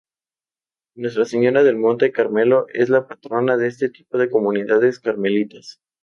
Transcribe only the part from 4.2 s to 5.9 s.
comunidades carmelitas.